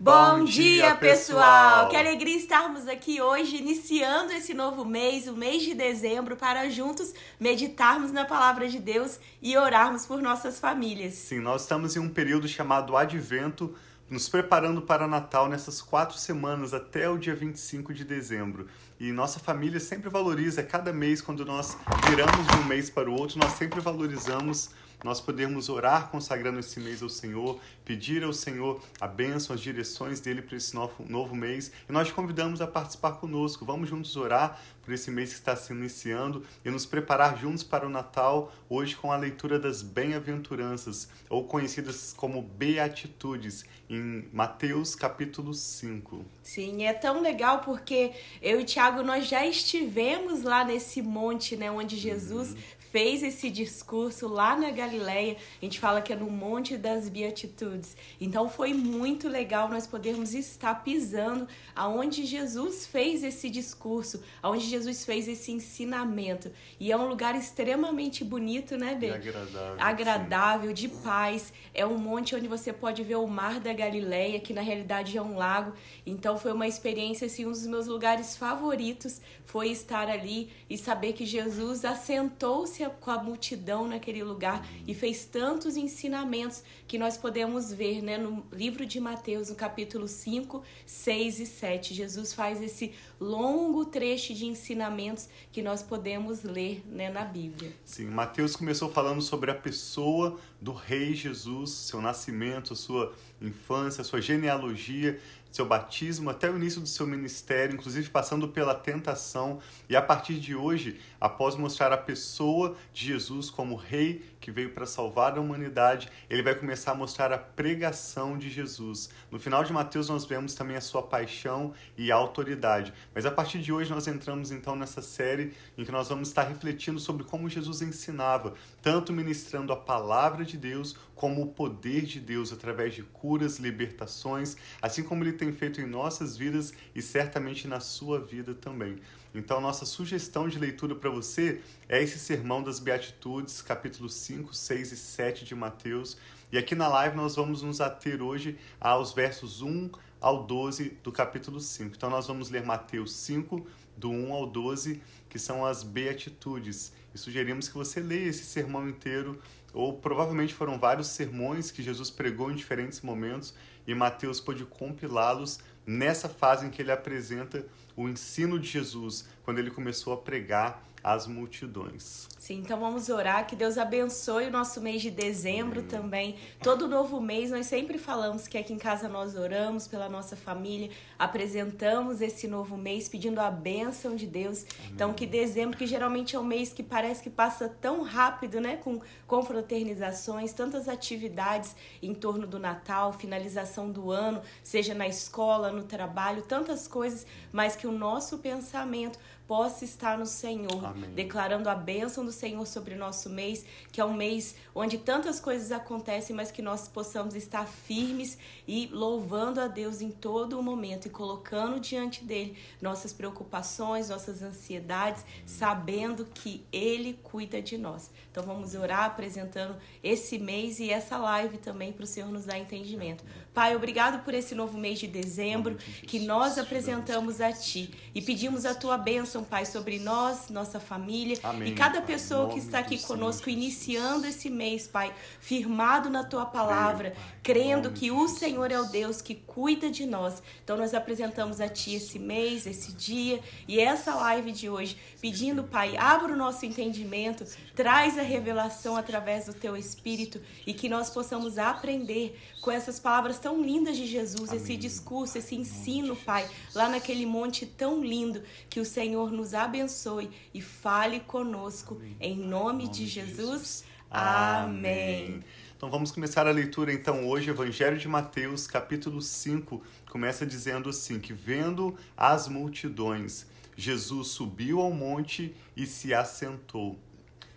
Bom 0.00 0.44
dia, 0.44 0.96
pessoal! 0.96 1.88
Que 1.88 1.96
alegria 1.96 2.36
estarmos 2.36 2.88
aqui 2.88 3.20
hoje, 3.20 3.56
iniciando 3.56 4.32
esse 4.32 4.52
novo 4.52 4.84
mês, 4.84 5.28
o 5.28 5.36
mês 5.36 5.62
de 5.62 5.74
dezembro, 5.74 6.34
para 6.34 6.68
juntos 6.70 7.14
meditarmos 7.38 8.10
na 8.10 8.24
palavra 8.24 8.68
de 8.68 8.80
Deus 8.80 9.20
e 9.40 9.56
orarmos 9.56 10.04
por 10.04 10.20
nossas 10.20 10.58
famílias. 10.58 11.14
Sim, 11.14 11.38
nós 11.38 11.62
estamos 11.62 11.94
em 11.94 12.00
um 12.00 12.08
período 12.08 12.48
chamado 12.48 12.96
Advento, 12.96 13.74
nos 14.10 14.28
preparando 14.28 14.82
para 14.82 15.06
Natal 15.06 15.48
nessas 15.48 15.80
quatro 15.80 16.18
semanas 16.18 16.74
até 16.74 17.08
o 17.08 17.16
dia 17.16 17.34
25 17.34 17.94
de 17.94 18.04
dezembro. 18.04 18.66
E 18.98 19.12
nossa 19.12 19.38
família 19.38 19.78
sempre 19.78 20.08
valoriza, 20.08 20.62
cada 20.62 20.92
mês, 20.92 21.22
quando 21.22 21.44
nós 21.44 21.76
viramos 22.08 22.46
de 22.46 22.56
um 22.56 22.64
mês 22.64 22.90
para 22.90 23.08
o 23.08 23.14
outro, 23.14 23.38
nós 23.38 23.52
sempre 23.52 23.80
valorizamos 23.80 24.70
nós 25.02 25.20
podermos 25.20 25.68
orar 25.68 26.08
consagrando 26.10 26.60
esse 26.60 26.78
mês 26.78 27.02
ao 27.02 27.08
Senhor, 27.08 27.58
pedir 27.84 28.22
ao 28.22 28.32
Senhor 28.32 28.82
a 29.00 29.06
bênção, 29.06 29.54
as 29.54 29.60
direções 29.60 30.20
dele 30.20 30.42
para 30.42 30.56
esse 30.56 30.74
novo, 30.74 31.04
novo 31.08 31.34
mês. 31.34 31.72
E 31.88 31.92
nós 31.92 32.08
te 32.08 32.14
convidamos 32.14 32.60
a 32.60 32.66
participar 32.66 33.12
conosco. 33.12 33.64
Vamos 33.64 33.88
juntos 33.88 34.16
orar 34.16 34.60
por 34.82 34.92
esse 34.92 35.10
mês 35.10 35.30
que 35.30 35.36
está 35.36 35.54
se 35.54 35.72
iniciando 35.72 36.44
e 36.64 36.70
nos 36.70 36.84
preparar 36.84 37.38
juntos 37.38 37.62
para 37.62 37.86
o 37.86 37.90
Natal, 37.90 38.52
hoje 38.68 38.96
com 38.96 39.12
a 39.12 39.16
leitura 39.16 39.58
das 39.58 39.80
bem-aventuranças, 39.80 41.08
ou 41.28 41.44
conhecidas 41.44 42.12
como 42.16 42.42
beatitudes, 42.42 43.64
em 43.88 44.28
Mateus 44.32 44.94
capítulo 44.94 45.52
5. 45.54 46.24
Sim, 46.42 46.84
é 46.84 46.92
tão 46.92 47.20
legal 47.20 47.60
porque 47.60 48.12
eu 48.40 48.60
e 48.60 48.64
Tiago 48.64 49.02
nós 49.02 49.28
já 49.28 49.46
estivemos 49.46 50.42
lá 50.42 50.64
nesse 50.64 51.02
monte, 51.02 51.56
né, 51.56 51.70
onde 51.70 51.96
Jesus 51.96 52.52
uhum 52.52 52.81
fez 52.92 53.22
esse 53.22 53.48
discurso 53.48 54.28
lá 54.28 54.54
na 54.54 54.70
Galileia. 54.70 55.38
A 55.60 55.64
gente 55.64 55.80
fala 55.80 56.02
que 56.02 56.12
é 56.12 56.16
no 56.16 56.30
Monte 56.30 56.76
das 56.76 57.08
Beatitudes. 57.08 57.96
Então 58.20 58.50
foi 58.50 58.74
muito 58.74 59.28
legal 59.28 59.68
nós 59.70 59.86
podermos 59.86 60.34
estar 60.34 60.74
pisando 60.84 61.48
aonde 61.74 62.26
Jesus 62.26 62.86
fez 62.86 63.24
esse 63.24 63.48
discurso, 63.48 64.22
aonde 64.42 64.66
Jesus 64.66 65.06
fez 65.06 65.26
esse 65.26 65.50
ensinamento. 65.50 66.52
E 66.78 66.92
é 66.92 66.96
um 66.96 67.08
lugar 67.08 67.34
extremamente 67.34 68.22
bonito, 68.22 68.76
né, 68.76 68.94
Bê? 68.94 69.10
agradável. 69.10 69.76
Agradável, 69.78 70.68
sim. 70.68 70.74
de 70.74 70.88
paz. 70.88 71.52
É 71.72 71.86
um 71.86 71.96
monte 71.96 72.36
onde 72.36 72.46
você 72.46 72.74
pode 72.74 73.02
ver 73.02 73.16
o 73.16 73.26
mar 73.26 73.58
da 73.58 73.72
Galileia, 73.72 74.38
que 74.38 74.52
na 74.52 74.60
realidade 74.60 75.16
é 75.16 75.22
um 75.22 75.38
lago. 75.38 75.72
Então 76.04 76.36
foi 76.36 76.52
uma 76.52 76.68
experiência 76.68 77.26
assim, 77.26 77.46
um 77.46 77.52
dos 77.52 77.66
meus 77.66 77.86
lugares 77.86 78.36
favoritos 78.36 79.22
foi 79.44 79.70
estar 79.70 80.08
ali 80.08 80.50
e 80.68 80.76
saber 80.76 81.14
que 81.14 81.24
Jesus 81.24 81.86
assentou-se 81.86 82.81
com 82.90 83.10
a 83.10 83.22
multidão 83.22 83.86
naquele 83.86 84.22
lugar 84.22 84.66
e 84.86 84.94
fez 84.94 85.24
tantos 85.24 85.76
ensinamentos 85.76 86.62
que 86.86 86.98
nós 86.98 87.16
podemos 87.16 87.72
ver 87.72 88.02
né, 88.02 88.18
no 88.18 88.44
livro 88.52 88.84
de 88.84 89.00
Mateus, 89.00 89.50
no 89.50 89.56
capítulo 89.56 90.06
5, 90.08 90.62
6 90.86 91.40
e 91.40 91.46
7. 91.46 91.94
Jesus 91.94 92.32
faz 92.32 92.62
esse 92.62 92.92
longo 93.22 93.84
trecho 93.84 94.34
de 94.34 94.46
ensinamentos 94.46 95.28
que 95.52 95.62
nós 95.62 95.82
podemos 95.82 96.42
ler 96.42 96.82
né, 96.86 97.08
na 97.08 97.24
Bíblia. 97.24 97.72
Sim, 97.84 98.06
Mateus 98.06 98.56
começou 98.56 98.90
falando 98.90 99.22
sobre 99.22 99.50
a 99.50 99.54
pessoa 99.54 100.38
do 100.60 100.72
Rei 100.72 101.14
Jesus, 101.14 101.70
seu 101.70 102.00
nascimento, 102.00 102.74
sua 102.74 103.14
infância, 103.40 104.02
sua 104.02 104.20
genealogia 104.20 105.18
seu 105.52 105.66
batismo 105.66 106.30
até 106.30 106.50
o 106.50 106.56
início 106.56 106.80
do 106.80 106.88
seu 106.88 107.06
ministério, 107.06 107.74
inclusive 107.74 108.08
passando 108.08 108.48
pela 108.48 108.74
tentação. 108.74 109.60
E 109.88 109.94
a 109.94 110.00
partir 110.00 110.34
de 110.40 110.54
hoje, 110.54 110.98
após 111.20 111.54
mostrar 111.54 111.92
a 111.92 111.96
pessoa 111.96 112.74
de 112.92 113.06
Jesus 113.06 113.50
como 113.50 113.76
rei 113.76 114.24
que 114.40 114.50
veio 114.50 114.70
para 114.70 114.86
salvar 114.86 115.36
a 115.36 115.40
humanidade, 115.40 116.08
ele 116.28 116.42
vai 116.42 116.54
começar 116.54 116.92
a 116.92 116.94
mostrar 116.94 117.32
a 117.32 117.38
pregação 117.38 118.38
de 118.38 118.48
Jesus. 118.48 119.10
No 119.30 119.38
final 119.38 119.62
de 119.62 119.72
Mateus 119.72 120.08
nós 120.08 120.24
vemos 120.24 120.54
também 120.54 120.76
a 120.76 120.80
sua 120.80 121.02
paixão 121.02 121.74
e 121.96 122.10
autoridade. 122.10 122.92
Mas 123.14 123.26
a 123.26 123.30
partir 123.30 123.60
de 123.60 123.72
hoje 123.72 123.90
nós 123.90 124.06
entramos 124.06 124.50
então 124.50 124.74
nessa 124.74 125.02
série 125.02 125.52
em 125.76 125.84
que 125.84 125.92
nós 125.92 126.08
vamos 126.08 126.28
estar 126.28 126.44
refletindo 126.44 126.98
sobre 126.98 127.24
como 127.24 127.48
Jesus 127.48 127.82
ensinava, 127.82 128.54
tanto 128.80 129.12
ministrando 129.12 129.72
a 129.72 129.76
palavra 129.76 130.44
de 130.44 130.56
Deus 130.56 130.96
como 131.14 131.42
o 131.42 131.48
poder 131.48 132.02
de 132.02 132.18
Deus 132.20 132.52
através 132.52 132.94
de 132.94 133.02
curas, 133.02 133.58
libertações, 133.58 134.56
assim 134.80 135.02
como 135.02 135.22
ele 135.22 135.32
tem 135.32 135.52
feito 135.52 135.80
em 135.80 135.86
nossas 135.86 136.36
vidas 136.36 136.72
e 136.94 137.02
certamente 137.02 137.68
na 137.68 137.80
sua 137.80 138.18
vida 138.18 138.54
também. 138.54 138.98
Então, 139.34 139.60
nossa 139.60 139.86
sugestão 139.86 140.46
de 140.46 140.58
leitura 140.58 140.94
para 140.94 141.08
você 141.08 141.60
é 141.88 142.02
esse 142.02 142.18
Sermão 142.18 142.62
das 142.62 142.78
Beatitudes, 142.78 143.62
capítulos 143.62 144.14
5, 144.14 144.54
6 144.54 144.92
e 144.92 144.96
7 144.96 145.44
de 145.44 145.54
Mateus. 145.54 146.18
E 146.50 146.58
aqui 146.58 146.74
na 146.74 146.86
live 146.86 147.16
nós 147.16 147.34
vamos 147.34 147.62
nos 147.62 147.80
ater 147.80 148.20
hoje 148.20 148.58
aos 148.78 149.12
versos 149.12 149.62
1 149.62 149.90
ao 150.22 150.44
12 150.44 150.98
do 151.02 151.10
capítulo 151.10 151.60
5. 151.60 151.96
Então, 151.96 152.08
nós 152.08 152.28
vamos 152.28 152.48
ler 152.48 152.64
Mateus 152.64 153.12
5, 153.16 153.66
do 153.96 154.08
1 154.08 154.32
ao 154.32 154.46
12, 154.46 155.02
que 155.28 155.38
são 155.38 155.66
as 155.66 155.82
Beatitudes. 155.82 156.92
E 157.12 157.18
sugerimos 157.18 157.68
que 157.68 157.74
você 157.74 157.98
leia 157.98 158.28
esse 158.28 158.44
sermão 158.44 158.88
inteiro, 158.88 159.42
ou 159.74 159.98
provavelmente 159.98 160.54
foram 160.54 160.78
vários 160.78 161.08
sermões 161.08 161.72
que 161.72 161.82
Jesus 161.82 162.08
pregou 162.08 162.52
em 162.52 162.54
diferentes 162.54 163.00
momentos, 163.00 163.52
e 163.84 163.94
Mateus 163.94 164.40
pôde 164.40 164.64
compilá-los 164.64 165.58
nessa 165.84 166.28
fase 166.28 166.66
em 166.66 166.70
que 166.70 166.80
ele 166.80 166.92
apresenta 166.92 167.66
o 168.02 168.08
ensino 168.08 168.58
de 168.58 168.68
Jesus, 168.68 169.28
quando 169.44 169.58
ele 169.58 169.70
começou 169.70 170.12
a 170.12 170.16
pregar 170.16 170.82
às 171.02 171.26
multidões. 171.26 172.28
Sim, 172.38 172.58
então 172.58 172.78
vamos 172.78 173.08
orar 173.08 173.46
que 173.46 173.56
Deus 173.56 173.78
abençoe 173.78 174.46
o 174.46 174.50
nosso 174.50 174.80
mês 174.80 175.02
de 175.02 175.10
dezembro 175.10 175.80
Amém. 175.80 175.88
também. 175.88 176.36
Todo 176.62 176.88
novo 176.88 177.20
mês 177.20 177.50
nós 177.50 177.66
sempre 177.66 177.98
falamos 177.98 178.48
que 178.48 178.58
aqui 178.58 178.72
em 178.72 178.78
casa 178.78 179.08
nós 179.08 179.36
oramos 179.36 179.86
pela 179.86 180.08
nossa 180.08 180.36
família, 180.36 180.90
apresentamos 181.18 182.20
esse 182.20 182.46
novo 182.48 182.76
mês 182.76 183.08
pedindo 183.08 183.40
a 183.40 183.50
bênção 183.50 184.16
de 184.16 184.26
Deus. 184.26 184.64
Amém. 184.64 184.92
Então 184.92 185.12
que 185.12 185.26
dezembro, 185.26 185.76
que 185.76 185.86
geralmente 185.86 186.36
é 186.36 186.38
um 186.38 186.44
mês 186.44 186.72
que 186.72 186.82
parece 186.82 187.22
que 187.22 187.30
passa 187.30 187.68
tão 187.68 188.02
rápido, 188.02 188.60
né, 188.60 188.76
com 188.76 189.00
confraternizações, 189.26 190.52
tantas 190.52 190.88
atividades 190.88 191.74
em 192.02 192.12
torno 192.12 192.46
do 192.46 192.58
Natal, 192.58 193.12
finalização 193.12 193.90
do 193.90 194.10
ano, 194.10 194.42
seja 194.62 194.94
na 194.94 195.06
escola, 195.06 195.70
no 195.70 195.84
trabalho, 195.84 196.42
tantas 196.42 196.86
coisas, 196.88 197.26
mas 197.52 197.76
que 197.76 197.86
o 197.86 197.91
nosso 197.92 198.38
pensamento 198.38 199.18
possa 199.46 199.84
estar 199.84 200.18
no 200.18 200.26
Senhor, 200.26 200.84
Amém. 200.84 201.10
declarando 201.10 201.68
a 201.68 201.74
bênção 201.74 202.24
do 202.24 202.32
Senhor 202.32 202.66
sobre 202.66 202.94
o 202.94 202.98
nosso 202.98 203.28
mês, 203.28 203.64
que 203.90 204.00
é 204.00 204.04
um 204.04 204.14
mês 204.14 204.54
onde 204.74 204.98
tantas 204.98 205.40
coisas 205.40 205.72
acontecem, 205.72 206.34
mas 206.34 206.50
que 206.50 206.62
nós 206.62 206.88
possamos 206.88 207.34
estar 207.34 207.66
firmes 207.66 208.38
e 208.66 208.88
louvando 208.92 209.60
a 209.60 209.66
Deus 209.66 210.00
em 210.00 210.10
todo 210.10 210.58
o 210.58 210.62
momento 210.62 211.06
e 211.06 211.10
colocando 211.10 211.80
diante 211.80 212.24
dele 212.24 212.56
nossas 212.80 213.12
preocupações, 213.12 214.08
nossas 214.08 214.42
ansiedades, 214.42 215.24
sabendo 215.44 216.24
que 216.24 216.64
ele 216.72 217.18
cuida 217.22 217.60
de 217.60 217.76
nós. 217.76 218.10
Então 218.30 218.44
vamos 218.44 218.74
orar 218.74 219.04
apresentando 219.04 219.76
esse 220.02 220.38
mês 220.38 220.78
e 220.80 220.90
essa 220.90 221.18
live 221.18 221.58
também 221.58 221.92
para 221.92 222.04
o 222.04 222.06
Senhor 222.06 222.30
nos 222.30 222.44
dar 222.44 222.58
entendimento. 222.58 223.24
Pai, 223.52 223.76
obrigado 223.76 224.24
por 224.24 224.32
esse 224.32 224.54
novo 224.54 224.78
mês 224.78 224.98
de 224.98 225.06
dezembro 225.06 225.76
que 225.76 226.18
nós 226.20 226.56
apresentamos 226.56 227.40
a 227.40 227.52
ti 227.52 227.90
e 228.14 228.22
pedimos 228.22 228.64
a 228.64 228.74
tua 228.74 228.96
bênção 228.96 229.31
bênção, 229.32 229.44
Pai, 229.44 229.64
sobre 229.64 229.98
nós, 229.98 230.50
nossa 230.50 230.78
família 230.78 231.38
Amém, 231.42 231.72
e 231.72 231.74
cada 231.74 232.02
pessoa 232.02 232.50
que 232.50 232.58
está 232.58 232.80
aqui 232.80 232.98
conosco, 232.98 233.48
iniciando 233.48 234.26
esse 234.26 234.50
mês, 234.50 234.86
Pai, 234.86 235.14
firmado 235.40 236.10
na 236.10 236.22
tua 236.22 236.44
palavra, 236.44 237.14
Amém, 237.16 237.40
crendo 237.42 237.90
que 237.92 238.10
o 238.10 238.28
Senhor 238.28 238.70
é 238.70 238.78
o 238.78 238.84
Deus 238.84 239.22
que 239.22 239.34
cuida 239.34 239.90
de 239.90 240.04
nós. 240.04 240.42
Então, 240.62 240.76
nós 240.76 240.92
apresentamos 240.92 241.60
a 241.60 241.68
Ti 241.68 241.94
esse 241.94 242.18
mês, 242.18 242.66
esse 242.66 242.92
dia 242.92 243.40
e 243.66 243.80
essa 243.80 244.14
live 244.14 244.52
de 244.52 244.68
hoje, 244.68 244.98
pedindo, 245.20 245.64
Pai, 245.64 245.96
abra 245.96 246.34
o 246.34 246.36
nosso 246.36 246.66
entendimento, 246.66 247.46
traz 247.74 248.18
a 248.18 248.22
revelação 248.22 248.96
através 248.96 249.46
do 249.46 249.54
Teu 249.54 249.76
Espírito 249.76 250.40
e 250.66 250.74
que 250.74 250.88
nós 250.88 251.08
possamos 251.08 251.56
aprender 251.56 252.38
com 252.60 252.70
essas 252.70 253.00
palavras 253.00 253.38
tão 253.38 253.62
lindas 253.62 253.96
de 253.96 254.06
Jesus, 254.06 254.50
Amém. 254.50 254.62
esse 254.62 254.76
discurso, 254.76 255.38
esse 255.38 255.54
ensino, 255.54 256.14
Pai, 256.14 256.48
lá 256.74 256.88
naquele 256.88 257.24
monte 257.24 257.64
tão 257.64 258.04
lindo 258.04 258.42
que 258.68 258.78
o 258.78 258.84
Senhor 258.84 259.21
nos 259.30 259.54
abençoe 259.54 260.30
e 260.52 260.60
fale 260.60 261.20
conosco. 261.20 261.96
Amém. 261.96 262.16
Em 262.20 262.36
nome, 262.36 262.84
nome 262.84 262.88
de 262.88 263.06
Jesus. 263.06 263.36
Jesus. 263.36 263.84
Amém. 264.10 265.42
Então 265.76 265.90
vamos 265.90 266.12
começar 266.12 266.46
a 266.46 266.50
leitura 266.50 266.92
então 266.92 267.26
hoje, 267.26 267.50
Evangelho 267.50 267.98
de 267.98 268.06
Mateus, 268.06 268.66
capítulo 268.66 269.20
5, 269.20 269.82
começa 270.10 270.46
dizendo 270.46 270.90
assim: 270.90 271.18
que 271.18 271.32
vendo 271.32 271.96
as 272.16 272.46
multidões, 272.46 273.46
Jesus 273.76 274.28
subiu 274.28 274.80
ao 274.80 274.92
monte 274.92 275.56
e 275.76 275.86
se 275.86 276.12
assentou. 276.12 276.98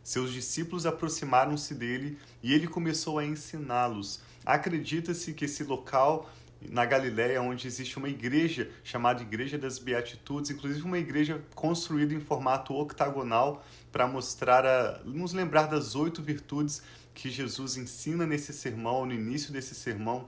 Seus 0.02 0.32
discípulos 0.32 0.86
aproximaram-se 0.86 1.76
dele 1.76 2.18
e 2.42 2.54
ele 2.54 2.68
começou 2.68 3.20
a 3.20 3.26
ensiná-los. 3.26 4.22
Acredita-se 4.46 5.34
que 5.34 5.46
esse 5.46 5.64
local 5.64 6.30
na 6.62 6.86
Galiléia, 6.86 7.42
onde 7.42 7.68
existe 7.68 7.98
uma 7.98 8.10
igreja 8.10 8.70
chamada 8.84 9.22
Igreja 9.22 9.58
das 9.58 9.78
Beatitudes, 9.80 10.52
inclusive 10.52 10.84
uma 10.84 10.98
igreja 10.98 11.42
construída 11.54 12.14
em 12.14 12.20
formato 12.20 12.74
octagonal 12.74 13.66
para 13.92 14.08
mostrar, 14.08 14.66
a, 14.66 15.00
nos 15.04 15.34
lembrar 15.34 15.68
das 15.68 15.96
oito 15.96 16.22
virtudes 16.22 16.82
que 17.14 17.30
Jesus 17.30 17.78
ensina 17.78 18.26
nesse 18.26 18.52
sermão, 18.54 19.06
no 19.06 19.14
início 19.14 19.52
desse 19.52 19.74
sermão. 19.74 20.28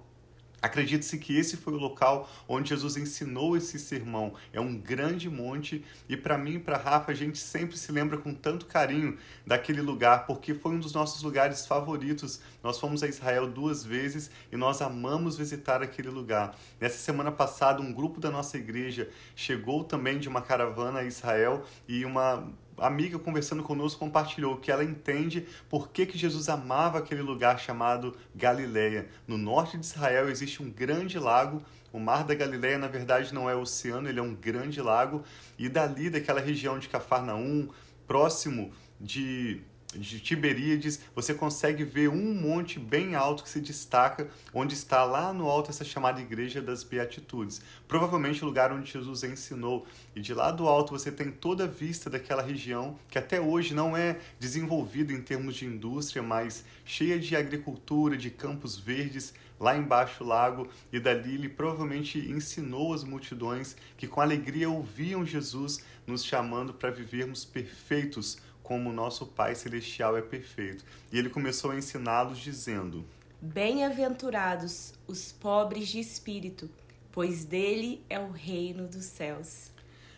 Acredite-se 0.62 1.18
que 1.20 1.38
esse 1.38 1.56
foi 1.56 1.74
o 1.74 1.78
local 1.78 2.30
onde 2.48 2.70
Jesus 2.70 2.98
ensinou 2.98 3.56
esse 3.56 3.78
sermão. 3.78 4.34
É 4.52 4.60
um 4.60 4.76
grande 4.76 5.30
monte 5.30 5.86
e 6.10 6.18
para 6.18 6.38
mim 6.38 6.56
e 6.56 6.60
para 6.60 6.78
Rafa 6.78 7.12
a 7.12 7.16
gente 7.16 7.38
sempre 7.38 7.78
se 7.78 7.92
lembra 7.92 8.18
com 8.18 8.34
tanto 8.34 8.66
carinho 8.66 9.18
daquele 9.46 9.82
lugar 9.82 10.26
porque 10.26 10.56
foi 10.56 10.72
um 10.72 10.80
dos 10.80 10.94
nossos 10.94 11.22
lugares 11.22 11.68
favoritos. 11.68 12.42
Nós 12.64 12.80
fomos 12.80 13.04
a 13.04 13.08
Israel 13.08 13.48
duas 13.48 13.86
vezes 13.86 14.32
e 14.52 14.58
nós 14.58 14.82
amamos 14.82 15.38
visitar 15.38 15.84
aquele 15.84 16.10
lugar. 16.10 16.58
Nessa 16.82 16.98
semana 16.98 17.32
passada 17.32 17.82
um 17.82 17.94
grupo 17.94 18.20
da 18.20 18.32
nossa 18.32 18.58
igreja 18.58 19.10
chegou 19.36 19.84
também 19.84 20.18
de 20.18 20.28
uma 20.28 20.42
caravana 20.42 21.00
a 21.00 21.06
Israel 21.06 21.64
e 21.88 22.04
uma 22.04 22.52
amiga 22.78 23.18
conversando 23.18 23.64
conosco 23.64 24.00
compartilhou 24.00 24.58
que 24.58 24.72
ela 24.72 24.84
entende 24.84 25.48
por 25.70 25.90
que, 25.90 26.06
que 26.06 26.18
Jesus 26.18 26.50
amava 26.50 27.00
aquele 27.00 27.22
lugar 27.22 27.60
chamado 27.60 28.16
Galileia. 28.36 29.08
No 29.28 29.38
norte 29.38 29.78
de 29.78 29.86
Israel 29.86 30.30
existe 30.30 30.62
um 30.62 30.70
grande 30.70 31.18
lago. 31.18 31.62
O 31.92 32.00
Mar 32.00 32.24
da 32.24 32.36
Galileia, 32.36 32.78
na 32.78 32.88
verdade, 32.88 33.34
não 33.34 33.50
é 33.50 33.56
oceano, 33.56 34.08
ele 34.08 34.20
é 34.20 34.24
um 34.24 34.36
grande 34.36 34.82
lago. 34.82 35.24
E 35.58 35.68
dali, 35.70 36.10
daquela 36.10 36.40
região 36.40 36.78
de 36.78 36.90
Cafarnaum, 36.90 37.70
próximo 38.06 38.72
de 39.00 39.62
de 39.96 40.20
Tiberíades, 40.20 41.00
você 41.16 41.34
consegue 41.34 41.84
ver 41.86 42.10
um 42.10 42.34
monte 42.34 42.78
bem 42.78 43.16
alto 43.16 43.44
que 43.44 43.50
se 43.50 43.62
destaca, 43.62 44.30
onde 44.54 44.74
está 44.74 45.06
lá 45.06 45.32
no 45.32 45.48
alto 45.48 45.70
essa 45.70 45.86
chamada 45.86 46.20
Igreja 46.20 46.62
das 46.62 46.84
Beatitudes. 46.84 47.62
Provavelmente 47.88 48.44
o 48.44 48.48
lugar 48.48 48.72
onde 48.72 48.92
Jesus 48.92 49.24
ensinou. 49.24 49.88
E 50.14 50.20
de 50.20 50.34
lá 50.34 50.52
do 50.52 50.68
alto 50.68 50.92
você 50.92 51.10
tem 51.10 51.32
toda 51.32 51.64
a 51.64 51.68
vista 51.68 52.10
daquela 52.10 52.42
região 52.42 53.00
que 53.10 53.18
até 53.18 53.40
hoje 53.40 53.74
não 53.74 53.96
é 53.96 54.20
desenvolvida 54.40 55.14
em 55.14 55.22
termos 55.22 55.56
de 55.56 55.66
indústria, 55.66 56.22
mas 56.22 56.66
cheia 56.84 57.18
de 57.18 57.36
agricultura, 57.36 58.18
de 58.18 58.30
campos 58.30 58.78
verdes, 58.78 59.34
lá 59.60 59.76
embaixo 59.76 60.24
o 60.24 60.28
lago, 60.28 60.68
e 60.92 61.00
dali 61.00 61.36
ele 61.36 61.50
provavelmente 61.50 62.20
ensinou 62.20 62.94
as 62.94 63.04
multidões 63.04 63.76
que 63.98 64.08
com 64.08 64.22
alegria 64.22 64.70
ouviam 64.70 65.26
Jesus 65.26 65.84
nos 66.06 66.24
chamando 66.24 66.74
para 66.74 66.92
vivermos 66.92 67.44
perfeitos 67.44 68.38
como 68.68 68.92
nosso 68.92 69.26
Pai 69.26 69.56
Celestial 69.56 70.18
é 70.18 70.22
perfeito. 70.22 70.84
E 71.10 71.18
ele 71.18 71.30
começou 71.30 71.72
a 71.72 71.78
ensiná-los 71.78 72.38
dizendo: 72.38 73.06
Bem-aventurados 73.40 74.94
os 75.08 75.32
pobres 75.32 75.88
de 75.88 76.02
espírito, 76.02 76.70
pois 77.10 77.46
dele 77.46 78.04
é 78.10 78.20
o 78.20 78.30
reino 78.30 78.86
dos 78.86 79.06
céus. 79.06 79.72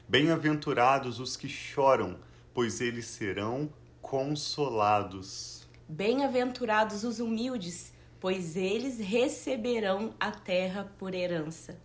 Bem-aventurados 0.08 1.20
os 1.20 1.38
que 1.38 1.48
choram, 1.48 2.18
pois 2.52 2.82
eles 2.82 3.06
serão 3.06 3.70
consolados. 4.02 5.68
Bem-aventurados 5.88 7.04
os 7.04 7.20
humildes, 7.20 7.94
pois 8.20 8.56
eles 8.56 8.98
receberão 8.98 10.16
a 10.20 10.32
terra 10.32 10.92
por 10.98 11.14
herança. 11.14 11.80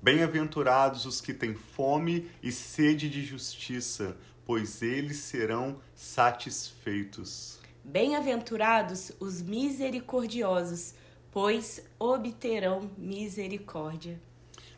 Bem-aventurados 0.00 1.04
os 1.04 1.20
que 1.20 1.34
têm 1.34 1.56
fome 1.56 2.30
e 2.40 2.52
sede 2.52 3.10
de 3.10 3.24
justiça, 3.24 4.16
pois 4.46 4.80
eles 4.80 5.18
serão 5.18 5.80
satisfeitos. 5.94 7.58
Bem-aventurados 7.84 9.12
os 9.20 9.42
misericordiosos, 9.42 10.94
pois 11.32 11.82
obterão 11.98 12.90
misericórdia. 12.96 14.20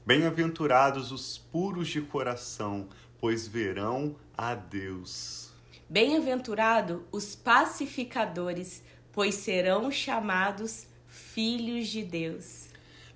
Bem-aventurados 0.04 1.12
os 1.12 1.36
puros 1.36 1.88
de 1.88 2.00
coração, 2.00 2.88
pois 3.18 3.46
verão 3.46 4.16
a 4.36 4.54
Deus. 4.54 5.52
Bem-aventurado 5.88 7.06
os 7.12 7.36
pacificadores, 7.36 8.82
pois 9.12 9.34
serão 9.34 9.90
chamados 9.90 10.86
filhos 11.06 11.88
de 11.88 12.02
Deus. 12.02 12.68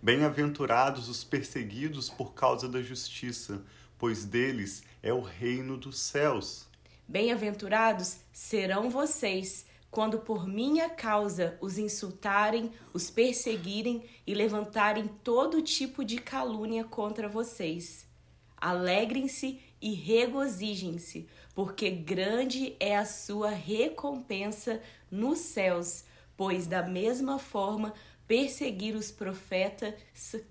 Bem-aventurados 0.03 1.09
os 1.09 1.23
perseguidos 1.25 2.11
por 2.11 2.35
causa 2.35 2.69
da 2.69 2.83
justiça, 2.83 3.63
pois 3.99 4.25
deles 4.25 4.83
é 5.03 5.13
o 5.13 5.21
reino 5.21 5.77
dos 5.77 5.99
céus. 5.99 6.69
Bem-aventurados 7.09 8.19
serão 8.33 8.89
vocês 8.89 9.67
quando 9.91 10.21
por 10.21 10.49
minha 10.49 10.89
causa 10.89 11.59
os 11.61 11.77
insultarem, 11.77 12.73
os 12.95 13.11
perseguirem 13.11 14.03
e 14.27 14.33
levantarem 14.33 15.07
todo 15.23 15.61
tipo 15.61 16.03
de 16.03 16.17
calúnia 16.17 16.83
contra 16.83 17.29
vocês. 17.29 18.07
Alegrem-se 18.57 19.61
e 19.83 19.93
regozijem-se, 19.93 21.29
porque 21.55 21.91
grande 21.91 22.75
é 22.81 22.97
a 22.97 23.05
sua 23.05 23.51
recompensa 23.51 24.81
nos 25.11 25.41
céus, 25.41 26.05
pois 26.39 26.67
da 26.67 26.83
mesma 26.83 27.39
forma 27.39 27.93
perseguir 28.27 28.95
os 28.95 29.11
profetas 29.11 29.95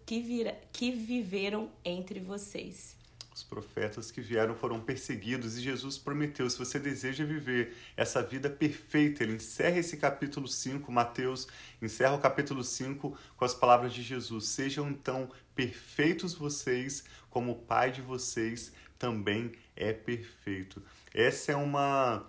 que, 0.06 0.20
vira, 0.22 0.62
que 0.72 0.92
viveram 0.92 1.72
entre 1.84 2.20
vocês. 2.20 3.01
Os 3.42 3.44
profetas 3.44 4.12
que 4.12 4.22
vieram 4.22 4.54
foram 4.54 4.80
perseguidos 4.80 5.58
e 5.58 5.62
Jesus 5.62 5.98
prometeu: 5.98 6.48
se 6.48 6.60
você 6.60 6.78
deseja 6.78 7.26
viver 7.26 7.76
essa 7.98 8.22
vida 8.22 8.52
perfeita, 8.52 9.24
ele 9.24 9.34
encerra 9.34 9.80
esse 9.80 9.98
capítulo 9.98 10.48
5, 10.48 10.92
Mateus 10.92 11.48
encerra 11.82 12.14
o 12.14 12.20
capítulo 12.20 12.64
5 12.64 13.18
com 13.36 13.46
as 13.46 13.56
palavras 13.56 13.94
de 13.94 14.04
Jesus: 14.04 14.46
Sejam 14.46 14.88
então 14.90 15.28
perfeitos 15.56 16.36
vocês, 16.36 17.04
como 17.32 17.54
o 17.54 17.56
Pai 17.56 17.92
de 17.92 18.02
vocês 18.02 18.72
também 19.00 19.54
é 19.76 19.92
perfeito. 19.92 20.82
Essa 21.12 21.54
é 21.54 21.56
uma 21.56 22.24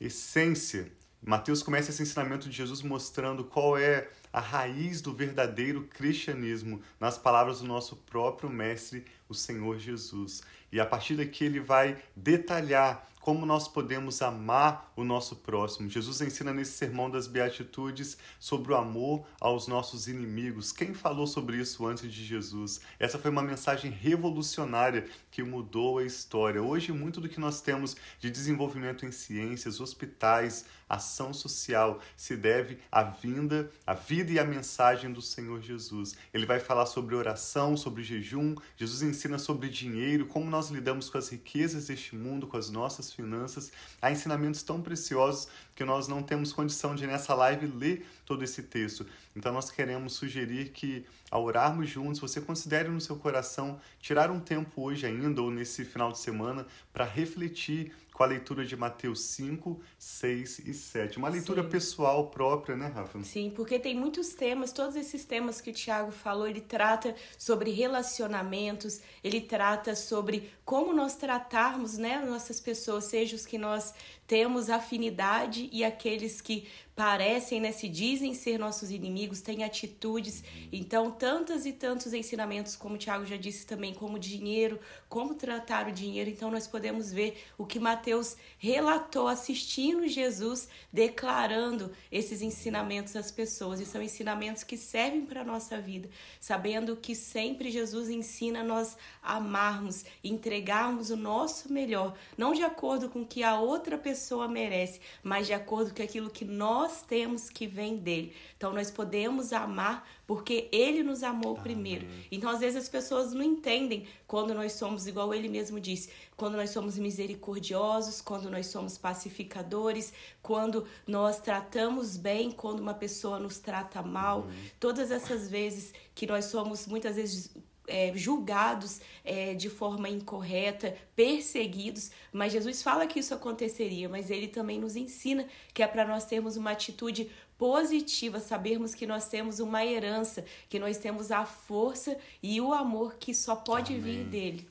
essência. 0.00 0.90
Mateus 1.22 1.62
começa 1.62 1.90
esse 1.90 2.02
ensinamento 2.02 2.48
de 2.48 2.56
Jesus 2.56 2.82
mostrando 2.82 3.44
qual 3.44 3.78
é 3.78 4.08
a 4.32 4.40
raiz 4.40 5.00
do 5.00 5.12
verdadeiro 5.12 5.82
cristianismo 5.84 6.80
nas 6.98 7.18
palavras 7.18 7.60
do 7.60 7.66
nosso 7.66 7.96
próprio 7.96 8.48
mestre, 8.48 9.04
o 9.28 9.34
Senhor 9.34 9.78
Jesus. 9.78 10.42
E 10.70 10.78
a 10.78 10.86
partir 10.86 11.16
daqui 11.16 11.44
ele 11.44 11.60
vai 11.60 11.96
detalhar 12.14 13.09
como 13.20 13.44
nós 13.44 13.68
podemos 13.68 14.22
amar 14.22 14.92
o 14.96 15.04
nosso 15.04 15.36
próximo. 15.36 15.88
Jesus 15.88 16.20
ensina 16.20 16.52
nesse 16.52 16.72
sermão 16.72 17.10
das 17.10 17.26
Beatitudes 17.26 18.16
sobre 18.38 18.72
o 18.72 18.76
amor 18.76 19.26
aos 19.38 19.68
nossos 19.68 20.08
inimigos. 20.08 20.72
Quem 20.72 20.94
falou 20.94 21.26
sobre 21.26 21.58
isso 21.58 21.86
antes 21.86 22.10
de 22.10 22.24
Jesus? 22.24 22.80
Essa 22.98 23.18
foi 23.18 23.30
uma 23.30 23.42
mensagem 23.42 23.90
revolucionária 23.90 25.06
que 25.30 25.42
mudou 25.42 25.98
a 25.98 26.04
história. 26.04 26.62
Hoje, 26.62 26.92
muito 26.92 27.20
do 27.20 27.28
que 27.28 27.38
nós 27.38 27.60
temos 27.60 27.94
de 28.18 28.30
desenvolvimento 28.30 29.04
em 29.04 29.12
ciências, 29.12 29.80
hospitais, 29.80 30.64
ação 30.88 31.32
social 31.32 32.00
se 32.16 32.36
deve 32.36 32.78
à 32.90 33.04
vinda, 33.04 33.70
à 33.86 33.94
vida 33.94 34.32
e 34.32 34.38
à 34.38 34.44
mensagem 34.44 35.12
do 35.12 35.22
Senhor 35.22 35.62
Jesus. 35.62 36.16
Ele 36.34 36.44
vai 36.44 36.58
falar 36.58 36.86
sobre 36.86 37.14
oração, 37.14 37.76
sobre 37.76 38.02
jejum. 38.02 38.56
Jesus 38.76 39.02
ensina 39.02 39.38
sobre 39.38 39.68
dinheiro, 39.68 40.26
como 40.26 40.50
nós 40.50 40.68
lidamos 40.68 41.08
com 41.08 41.18
as 41.18 41.28
riquezas 41.28 41.86
deste 41.86 42.16
mundo, 42.16 42.46
com 42.46 42.56
as 42.56 42.70
nossas 42.70 43.09
finanças. 43.12 43.72
Há 44.00 44.10
ensinamentos 44.10 44.62
tão 44.62 44.80
preciosos 44.80 45.48
que 45.74 45.84
nós 45.84 46.08
não 46.08 46.22
temos 46.22 46.52
condição 46.52 46.94
de 46.94 47.06
nessa 47.06 47.34
live 47.34 47.66
ler 47.66 48.06
todo 48.26 48.42
esse 48.42 48.62
texto. 48.62 49.06
Então 49.34 49.52
nós 49.52 49.70
queremos 49.70 50.14
sugerir 50.14 50.70
que 50.70 51.06
ao 51.30 51.44
orarmos 51.44 51.88
juntos, 51.88 52.20
você 52.20 52.40
considere 52.40 52.88
no 52.88 53.00
seu 53.00 53.14
coração 53.14 53.80
tirar 54.00 54.32
um 54.32 54.40
tempo 54.40 54.82
hoje 54.82 55.06
ainda 55.06 55.40
ou 55.40 55.50
nesse 55.50 55.84
final 55.84 56.10
de 56.10 56.18
semana 56.18 56.66
para 56.92 57.04
refletir 57.04 57.92
com 58.20 58.24
a 58.24 58.26
leitura 58.26 58.66
de 58.66 58.76
Mateus 58.76 59.22
5, 59.22 59.80
6 59.98 60.58
e 60.58 60.74
7. 60.74 61.16
Uma 61.16 61.30
leitura 61.30 61.62
Sim. 61.62 61.70
pessoal 61.70 62.26
própria, 62.26 62.76
né, 62.76 62.92
Rafa? 62.94 63.18
Sim, 63.22 63.50
porque 63.56 63.78
tem 63.78 63.96
muitos 63.96 64.34
temas, 64.34 64.72
todos 64.72 64.94
esses 64.94 65.24
temas 65.24 65.58
que 65.58 65.70
o 65.70 65.72
Tiago 65.72 66.10
falou, 66.10 66.46
ele 66.46 66.60
trata 66.60 67.16
sobre 67.38 67.70
relacionamentos, 67.70 69.00
ele 69.24 69.40
trata 69.40 69.96
sobre 69.96 70.52
como 70.66 70.92
nós 70.92 71.16
tratarmos 71.16 71.96
né, 71.96 72.22
nossas 72.22 72.60
pessoas, 72.60 73.04
seja 73.04 73.34
os 73.34 73.46
que 73.46 73.56
nós 73.56 73.94
temos 74.26 74.68
afinidade 74.68 75.70
e 75.72 75.82
aqueles 75.82 76.42
que 76.42 76.68
parecem, 77.00 77.62
né, 77.62 77.72
se 77.72 77.88
dizem 77.88 78.34
ser 78.34 78.58
nossos 78.58 78.90
inimigos, 78.90 79.40
têm 79.40 79.64
atitudes. 79.64 80.44
Então, 80.70 81.10
tantos 81.10 81.64
e 81.64 81.72
tantos 81.72 82.12
ensinamentos, 82.12 82.76
como 82.76 82.96
o 82.96 82.98
Tiago 82.98 83.24
já 83.24 83.38
disse 83.38 83.64
também, 83.64 83.94
como 83.94 84.18
dinheiro, 84.18 84.78
como 85.08 85.34
tratar 85.34 85.88
o 85.88 85.92
dinheiro. 85.92 86.28
Então, 86.28 86.50
nós 86.50 86.66
podemos 86.66 87.10
ver 87.10 87.42
o 87.56 87.64
que 87.64 87.80
Mateus 87.80 88.36
relatou 88.58 89.28
assistindo 89.28 90.06
Jesus, 90.06 90.68
declarando 90.92 91.90
esses 92.12 92.42
ensinamentos 92.42 93.16
às 93.16 93.30
pessoas. 93.30 93.80
E 93.80 93.86
são 93.86 94.02
ensinamentos 94.02 94.62
que 94.62 94.76
servem 94.76 95.24
para 95.24 95.40
a 95.40 95.44
nossa 95.44 95.80
vida, 95.80 96.06
sabendo 96.38 96.94
que 96.94 97.14
sempre 97.14 97.70
Jesus 97.70 98.10
ensina 98.10 98.62
nós 98.62 98.94
amarmos, 99.22 100.04
entregarmos 100.22 101.08
o 101.08 101.16
nosso 101.16 101.72
melhor, 101.72 102.14
não 102.36 102.52
de 102.52 102.62
acordo 102.62 103.08
com 103.08 103.22
o 103.22 103.26
que 103.26 103.42
a 103.42 103.58
outra 103.58 103.96
pessoa 103.96 104.46
merece, 104.46 105.00
mas 105.22 105.46
de 105.46 105.54
acordo 105.54 105.94
com 105.94 106.02
aquilo 106.02 106.28
que 106.28 106.44
nós 106.44 106.89
nós 106.90 107.02
temos 107.02 107.48
que 107.48 107.66
vem 107.66 107.96
dele. 107.96 108.32
Então 108.56 108.72
nós 108.72 108.90
podemos 108.90 109.52
amar 109.52 110.08
porque 110.26 110.68
ele 110.72 111.02
nos 111.02 111.22
amou 111.22 111.52
Amém. 111.52 111.62
primeiro. 111.62 112.06
Então 112.30 112.50
às 112.50 112.60
vezes 112.60 112.82
as 112.82 112.88
pessoas 112.88 113.32
não 113.32 113.42
entendem 113.42 114.06
quando 114.26 114.52
nós 114.52 114.72
somos 114.72 115.06
igual 115.06 115.32
ele 115.32 115.48
mesmo 115.48 115.78
disse, 115.78 116.10
quando 116.36 116.56
nós 116.56 116.70
somos 116.70 116.98
misericordiosos, 116.98 118.20
quando 118.20 118.50
nós 118.50 118.66
somos 118.66 118.98
pacificadores, 118.98 120.12
quando 120.42 120.84
nós 121.06 121.38
tratamos 121.40 122.16
bem, 122.16 122.50
quando 122.50 122.80
uma 122.80 122.94
pessoa 122.94 123.38
nos 123.38 123.58
trata 123.58 124.02
mal, 124.02 124.48
todas 124.80 125.10
essas 125.10 125.48
vezes 125.48 125.94
que 126.14 126.26
nós 126.26 126.46
somos 126.46 126.86
muitas 126.86 127.16
vezes 127.16 127.54
é, 127.90 128.12
julgados 128.14 129.00
é, 129.24 129.54
de 129.54 129.68
forma 129.68 130.08
incorreta, 130.08 130.96
perseguidos, 131.14 132.10
mas 132.32 132.52
Jesus 132.52 132.82
fala 132.82 133.06
que 133.06 133.18
isso 133.18 133.34
aconteceria, 133.34 134.08
mas 134.08 134.30
ele 134.30 134.48
também 134.48 134.78
nos 134.78 134.96
ensina 134.96 135.46
que 135.74 135.82
é 135.82 135.86
para 135.86 136.06
nós 136.06 136.24
termos 136.24 136.56
uma 136.56 136.70
atitude 136.70 137.30
positiva, 137.58 138.40
sabermos 138.40 138.94
que 138.94 139.06
nós 139.06 139.28
temos 139.28 139.60
uma 139.60 139.84
herança, 139.84 140.44
que 140.68 140.78
nós 140.78 140.96
temos 140.96 141.30
a 141.30 141.44
força 141.44 142.16
e 142.42 142.58
o 142.60 142.72
amor 142.72 143.16
que 143.16 143.34
só 143.34 143.54
pode 143.54 143.92
Amém. 143.92 144.02
vir 144.02 144.24
dele. 144.24 144.68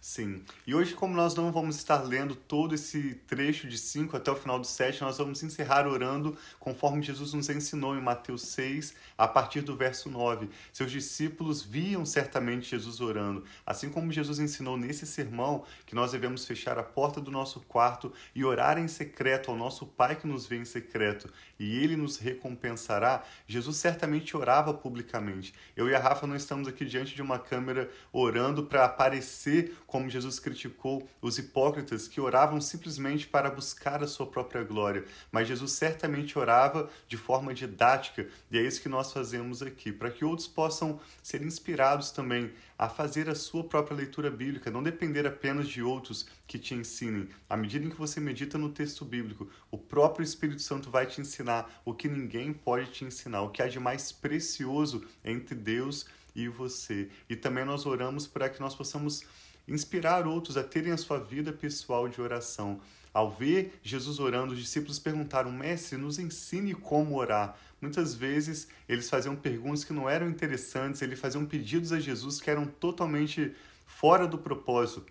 Sim. 0.00 0.42
E 0.66 0.74
hoje, 0.74 0.94
como 0.94 1.14
nós 1.14 1.34
não 1.34 1.52
vamos 1.52 1.76
estar 1.76 2.02
lendo 2.02 2.34
todo 2.34 2.74
esse 2.74 3.16
trecho 3.26 3.68
de 3.68 3.76
5 3.76 4.16
até 4.16 4.30
o 4.30 4.34
final 4.34 4.58
do 4.58 4.66
7, 4.66 5.02
nós 5.02 5.18
vamos 5.18 5.42
encerrar 5.42 5.86
orando 5.86 6.38
conforme 6.58 7.02
Jesus 7.02 7.34
nos 7.34 7.50
ensinou 7.50 7.94
em 7.94 8.00
Mateus 8.00 8.42
6, 8.44 8.94
a 9.18 9.28
partir 9.28 9.60
do 9.60 9.76
verso 9.76 10.08
9. 10.08 10.48
Seus 10.72 10.90
discípulos 10.90 11.62
viam 11.62 12.06
certamente 12.06 12.70
Jesus 12.70 12.98
orando, 13.02 13.44
assim 13.66 13.90
como 13.90 14.10
Jesus 14.10 14.38
ensinou 14.38 14.78
nesse 14.78 15.06
sermão 15.06 15.64
que 15.84 15.94
nós 15.94 16.12
devemos 16.12 16.46
fechar 16.46 16.78
a 16.78 16.82
porta 16.82 17.20
do 17.20 17.30
nosso 17.30 17.60
quarto 17.60 18.10
e 18.34 18.42
orar 18.42 18.78
em 18.78 18.88
secreto 18.88 19.50
ao 19.50 19.56
nosso 19.56 19.84
Pai 19.84 20.16
que 20.16 20.26
nos 20.26 20.46
vê 20.46 20.56
em 20.56 20.64
secreto, 20.64 21.30
e 21.58 21.76
ele 21.76 21.94
nos 21.94 22.16
recompensará. 22.16 23.22
Jesus 23.46 23.76
certamente 23.76 24.34
orava 24.34 24.72
publicamente. 24.72 25.52
Eu 25.76 25.90
e 25.90 25.94
a 25.94 25.98
Rafa 25.98 26.26
não 26.26 26.36
estamos 26.36 26.66
aqui 26.66 26.86
diante 26.86 27.14
de 27.14 27.20
uma 27.20 27.38
câmera 27.38 27.90
orando 28.14 28.64
para 28.64 28.86
aparecer 28.86 29.76
como 29.90 30.08
Jesus 30.08 30.38
criticou 30.38 31.06
os 31.20 31.36
hipócritas 31.36 32.06
que 32.06 32.20
oravam 32.20 32.60
simplesmente 32.60 33.26
para 33.26 33.50
buscar 33.50 34.02
a 34.02 34.06
sua 34.06 34.24
própria 34.24 34.62
glória. 34.62 35.04
Mas 35.32 35.48
Jesus 35.48 35.72
certamente 35.72 36.38
orava 36.38 36.88
de 37.08 37.16
forma 37.16 37.52
didática, 37.52 38.28
e 38.50 38.56
é 38.56 38.62
isso 38.62 38.80
que 38.80 38.88
nós 38.88 39.12
fazemos 39.12 39.62
aqui, 39.62 39.92
para 39.92 40.10
que 40.10 40.24
outros 40.24 40.46
possam 40.46 41.00
ser 41.22 41.42
inspirados 41.42 42.12
também 42.12 42.52
a 42.78 42.88
fazer 42.88 43.28
a 43.28 43.34
sua 43.34 43.64
própria 43.64 43.96
leitura 43.96 44.30
bíblica, 44.30 44.70
não 44.70 44.82
depender 44.82 45.26
apenas 45.26 45.68
de 45.68 45.82
outros 45.82 46.26
que 46.46 46.58
te 46.58 46.72
ensinem. 46.72 47.28
À 47.48 47.56
medida 47.56 47.84
em 47.84 47.90
que 47.90 47.96
você 47.96 48.20
medita 48.20 48.56
no 48.56 48.70
texto 48.70 49.04
bíblico, 49.04 49.50
o 49.70 49.76
próprio 49.76 50.24
Espírito 50.24 50.62
Santo 50.62 50.88
vai 50.88 51.04
te 51.04 51.20
ensinar 51.20 51.82
o 51.84 51.92
que 51.92 52.08
ninguém 52.08 52.52
pode 52.52 52.90
te 52.90 53.04
ensinar, 53.04 53.42
o 53.42 53.50
que 53.50 53.60
há 53.60 53.66
de 53.66 53.80
mais 53.80 54.12
precioso 54.12 55.04
entre 55.24 55.54
Deus 55.54 56.06
e 56.34 56.48
você. 56.48 57.08
E 57.28 57.36
também 57.36 57.64
nós 57.64 57.86
oramos 57.86 58.26
para 58.26 58.48
que 58.48 58.60
nós 58.60 58.74
possamos 58.74 59.24
inspirar 59.70 60.26
outros 60.26 60.56
a 60.56 60.62
terem 60.62 60.92
a 60.92 60.96
sua 60.96 61.18
vida 61.18 61.52
pessoal 61.52 62.08
de 62.08 62.20
oração. 62.20 62.80
Ao 63.14 63.30
ver 63.30 63.78
Jesus 63.82 64.18
orando, 64.18 64.52
os 64.52 64.58
discípulos 64.58 64.98
perguntaram: 64.98 65.50
Mestre, 65.50 65.96
nos 65.96 66.18
ensine 66.18 66.74
como 66.74 67.16
orar. 67.16 67.56
Muitas 67.80 68.14
vezes 68.14 68.68
eles 68.88 69.08
faziam 69.08 69.34
perguntas 69.34 69.84
que 69.84 69.92
não 69.92 70.08
eram 70.08 70.28
interessantes, 70.28 71.00
eles 71.00 71.18
faziam 71.18 71.46
pedidos 71.46 71.92
a 71.92 71.98
Jesus 71.98 72.40
que 72.40 72.50
eram 72.50 72.66
totalmente 72.66 73.54
fora 73.86 74.26
do 74.26 74.36
propósito. 74.36 75.06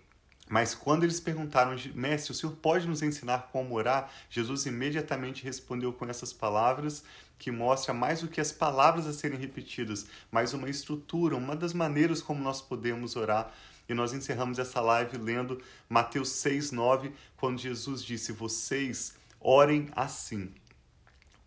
Mas 0.48 0.74
quando 0.74 1.04
eles 1.04 1.20
perguntaram, 1.20 1.76
Mestre, 1.94 2.32
o 2.32 2.34
senhor 2.34 2.56
pode 2.56 2.88
nos 2.88 3.02
ensinar 3.02 3.50
como 3.52 3.74
orar? 3.76 4.10
Jesus 4.28 4.66
imediatamente 4.66 5.44
respondeu 5.44 5.92
com 5.92 6.04
essas 6.06 6.32
palavras 6.32 7.04
que 7.38 7.52
mostra 7.52 7.94
mais 7.94 8.20
do 8.20 8.28
que 8.28 8.40
as 8.40 8.50
palavras 8.50 9.06
a 9.06 9.12
serem 9.12 9.38
repetidas, 9.38 10.06
mas 10.30 10.52
uma 10.52 10.68
estrutura, 10.68 11.36
uma 11.36 11.54
das 11.54 11.72
maneiras 11.72 12.20
como 12.20 12.42
nós 12.42 12.60
podemos 12.60 13.14
orar. 13.14 13.54
E 13.90 13.94
nós 13.94 14.12
encerramos 14.12 14.60
essa 14.60 14.80
live 14.80 15.18
lendo 15.18 15.60
Mateus 15.88 16.28
6, 16.28 16.70
9, 16.70 17.12
quando 17.36 17.58
Jesus 17.58 18.04
disse: 18.04 18.30
Vocês 18.30 19.16
orem 19.40 19.88
assim. 19.96 20.54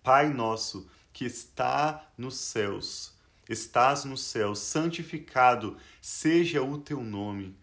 Pai 0.03 0.27
nosso 0.33 0.85
que 1.13 1.23
está 1.23 2.05
nos 2.17 2.35
céus, 2.35 3.13
estás 3.47 4.03
no 4.03 4.17
céu, 4.17 4.55
santificado 4.55 5.77
seja 6.01 6.61
o 6.61 6.77
teu 6.77 7.01
nome. 7.01 7.55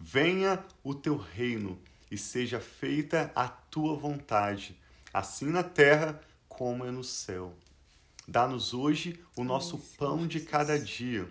Venha 0.00 0.64
o 0.82 0.94
teu 0.94 1.18
reino 1.18 1.78
e 2.10 2.16
seja 2.16 2.58
feita 2.58 3.30
a 3.34 3.46
tua 3.46 3.94
vontade, 3.94 4.80
assim 5.12 5.50
na 5.50 5.62
terra 5.62 6.18
como 6.48 6.86
é 6.86 6.90
no 6.90 7.04
céu. 7.04 7.54
Dá-nos 8.26 8.72
hoje 8.72 9.22
o 9.36 9.44
nosso 9.44 9.76
pão 9.98 10.26
de 10.26 10.40
cada 10.40 10.78
dia 10.78 11.28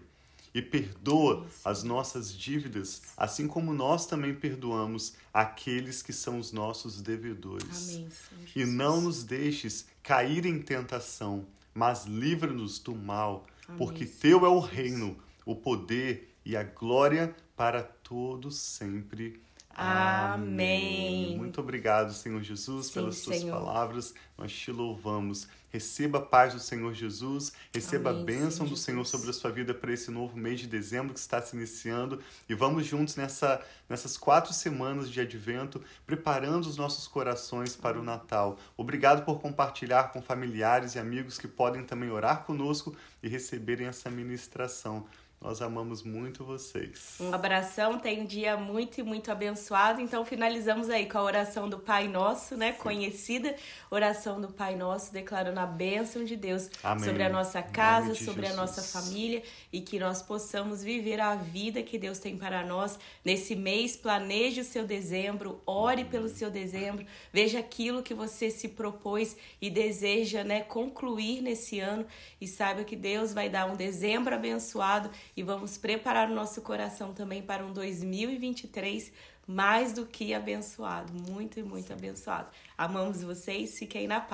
e 0.53 0.61
perdoa 0.61 1.47
as 1.63 1.83
nossas 1.83 2.33
dívidas, 2.33 3.01
assim 3.15 3.47
como 3.47 3.73
nós 3.73 4.05
também 4.05 4.33
perdoamos 4.33 5.13
aqueles 5.33 6.01
que 6.01 6.11
são 6.11 6.39
os 6.39 6.51
nossos 6.51 7.01
devedores. 7.01 7.95
Amém, 7.95 8.09
e 8.55 8.65
não 8.65 9.01
nos 9.01 9.23
deixes 9.23 9.85
cair 10.03 10.45
em 10.45 10.61
tentação, 10.61 11.45
mas 11.73 12.05
livra-nos 12.05 12.79
do 12.79 12.95
mal, 12.95 13.45
Amém, 13.67 13.77
porque 13.77 14.05
teu 14.05 14.45
é 14.45 14.49
o 14.49 14.59
reino, 14.59 15.17
o 15.45 15.55
poder 15.55 16.35
e 16.45 16.55
a 16.55 16.63
glória 16.63 17.35
para 17.55 17.83
todos 17.83 18.57
sempre. 18.57 19.41
Amém. 19.75 21.37
Muito 21.37 21.61
obrigado, 21.61 22.13
Senhor 22.13 22.41
Jesus, 22.41 22.87
Sim, 22.87 22.93
pelas 22.93 23.21
tuas 23.21 23.39
Senhor. 23.39 23.59
palavras. 23.59 24.13
Nós 24.37 24.51
te 24.51 24.71
louvamos. 24.71 25.47
Receba 25.71 26.17
a 26.17 26.21
paz 26.21 26.53
do 26.53 26.59
Senhor 26.59 26.93
Jesus, 26.93 27.53
receba 27.73 28.09
Amém, 28.09 28.21
a 28.21 28.25
bênção 28.25 28.65
do 28.65 28.75
Senhor 28.75 29.05
sobre 29.05 29.29
a 29.29 29.33
sua 29.33 29.49
vida 29.49 29.73
para 29.73 29.93
esse 29.93 30.11
novo 30.11 30.37
mês 30.37 30.59
de 30.59 30.67
dezembro 30.67 31.13
que 31.13 31.19
está 31.19 31.41
se 31.41 31.55
iniciando. 31.55 32.19
E 32.49 32.53
vamos 32.53 32.85
juntos 32.85 33.15
nessa, 33.15 33.61
nessas 33.87 34.17
quatro 34.17 34.51
semanas 34.51 35.09
de 35.09 35.21
advento, 35.21 35.81
preparando 36.05 36.65
os 36.65 36.75
nossos 36.75 37.07
corações 37.07 37.73
para 37.73 37.97
o 37.97 38.03
Natal. 38.03 38.59
Obrigado 38.75 39.23
por 39.23 39.39
compartilhar 39.39 40.11
com 40.11 40.21
familiares 40.21 40.95
e 40.95 40.99
amigos 40.99 41.37
que 41.37 41.47
podem 41.47 41.85
também 41.85 42.09
orar 42.09 42.43
conosco 42.43 42.93
e 43.23 43.29
receberem 43.29 43.87
essa 43.87 44.09
ministração. 44.09 45.05
Nós 45.41 45.59
amamos 45.59 46.03
muito 46.03 46.45
vocês. 46.45 47.15
Um 47.19 47.33
abração, 47.33 47.97
tem 47.97 48.21
um 48.21 48.25
dia 48.27 48.55
muito 48.55 48.99
e 48.99 49.03
muito 49.03 49.31
abençoado. 49.31 49.99
Então 49.99 50.23
finalizamos 50.23 50.87
aí 50.87 51.09
com 51.09 51.17
a 51.17 51.23
oração 51.23 51.67
do 51.67 51.79
Pai 51.79 52.07
Nosso, 52.07 52.55
né? 52.55 52.73
Sim. 52.73 52.77
Conhecida 52.77 53.55
oração 53.89 54.39
do 54.39 54.49
Pai 54.49 54.75
Nosso, 54.75 55.11
declarando 55.11 55.59
a 55.59 55.65
bênção 55.65 56.23
de 56.23 56.35
Deus 56.35 56.69
Amém. 56.83 57.03
sobre 57.03 57.23
a 57.23 57.29
nossa 57.29 57.59
casa, 57.63 58.13
sobre 58.13 58.45
Jesus. 58.45 58.51
a 58.51 58.61
nossa 58.61 58.81
família 58.83 59.41
e 59.73 59.81
que 59.81 59.97
nós 59.97 60.21
possamos 60.21 60.83
viver 60.83 61.19
a 61.19 61.33
vida 61.33 61.81
que 61.81 61.97
Deus 61.97 62.19
tem 62.19 62.37
para 62.37 62.63
nós 62.63 62.99
nesse 63.25 63.55
mês. 63.55 63.97
Planeje 63.97 64.61
o 64.61 64.63
seu 64.63 64.85
dezembro, 64.85 65.59
ore 65.65 66.05
pelo 66.05 66.29
seu 66.29 66.51
dezembro, 66.51 67.03
veja 67.33 67.57
aquilo 67.57 68.03
que 68.03 68.13
você 68.13 68.51
se 68.51 68.67
propôs 68.67 69.35
e 69.59 69.71
deseja, 69.71 70.43
né, 70.43 70.61
concluir 70.61 71.41
nesse 71.41 71.79
ano 71.79 72.05
e 72.39 72.47
saiba 72.47 72.83
que 72.83 72.95
Deus 72.95 73.33
vai 73.33 73.49
dar 73.49 73.65
um 73.65 73.75
dezembro 73.75 74.35
abençoado 74.35 75.09
e 75.35 75.43
vamos 75.43 75.77
preparar 75.77 76.29
o 76.29 76.35
nosso 76.35 76.61
coração 76.61 77.13
também 77.13 77.41
para 77.41 77.65
um 77.65 77.73
2023 77.73 79.11
mais 79.47 79.91
do 79.91 80.05
que 80.05 80.33
abençoado, 80.33 81.11
muito 81.13 81.59
e 81.59 81.63
muito 81.63 81.91
abençoado. 81.91 82.51
Amamos 82.77 83.21
vocês, 83.21 83.77
fiquem 83.77 84.07
na 84.07 84.21
paz. 84.21 84.29